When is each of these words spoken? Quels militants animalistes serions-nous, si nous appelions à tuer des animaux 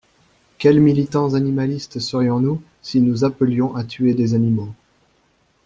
Quels 0.57 0.79
militants 0.79 1.35
animalistes 1.35 1.99
serions-nous, 1.99 2.59
si 2.81 3.01
nous 3.01 3.23
appelions 3.23 3.75
à 3.75 3.83
tuer 3.83 4.15
des 4.15 4.33
animaux 4.33 4.73